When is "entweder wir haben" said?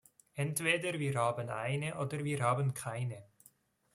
0.33-1.49